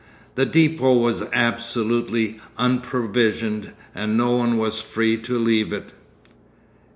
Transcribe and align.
The 0.33 0.47
depôt 0.47 0.99
was 0.99 1.21
absolutely 1.31 2.39
unprovisioned, 2.57 3.73
and 3.93 4.17
no 4.17 4.35
one 4.35 4.57
was 4.57 4.81
free 4.81 5.15
to 5.17 5.37
leave 5.37 5.71
it. 5.71 5.91